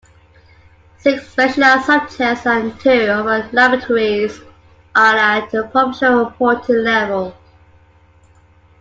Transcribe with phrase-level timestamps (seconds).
[0.97, 4.39] Six specialized subjects and two of our laboratories
[4.95, 7.35] are at the provincial-appointed level.